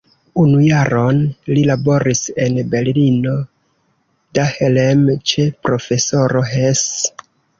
Unu 0.43 0.59
jaron 0.67 1.17
li 1.57 1.65
laboris 1.71 2.21
en 2.45 2.57
Berlino-Dahlem 2.71 5.05
ĉe 5.33 5.47
profesoro 5.67 6.41
Hess. 6.55 6.83